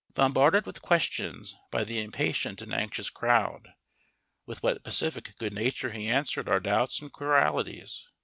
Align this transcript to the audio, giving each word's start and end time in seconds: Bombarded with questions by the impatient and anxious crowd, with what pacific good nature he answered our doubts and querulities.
Bombarded 0.15 0.65
with 0.65 0.81
questions 0.81 1.55
by 1.69 1.83
the 1.83 2.01
impatient 2.01 2.59
and 2.63 2.73
anxious 2.73 3.07
crowd, 3.11 3.73
with 4.47 4.63
what 4.63 4.83
pacific 4.83 5.37
good 5.37 5.53
nature 5.53 5.91
he 5.91 6.07
answered 6.07 6.49
our 6.49 6.59
doubts 6.59 6.99
and 7.03 7.13
querulities. 7.13 8.07